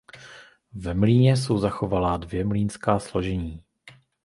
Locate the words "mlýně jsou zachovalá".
0.93-2.17